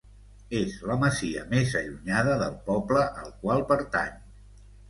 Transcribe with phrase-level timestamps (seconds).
[0.59, 4.21] És la masia més allunyada del poble al qual pertany.